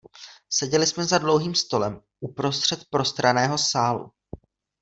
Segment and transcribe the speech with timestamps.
[0.49, 4.11] Seděli jsme za dlouhým stolem uprostřed prostranného sálu.